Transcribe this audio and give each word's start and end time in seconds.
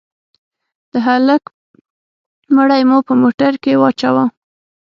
د 0.91 0.93
هلك 1.07 1.43
مړى 2.55 2.81
مو 2.89 2.97
په 3.07 3.13
موټر 3.21 3.53
کښې 3.63 3.73
واچاوه. 3.81 4.25